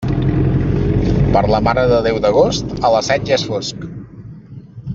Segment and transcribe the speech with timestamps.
[1.35, 3.85] Per la Mare de Déu d'agost, a les set ja és fosc.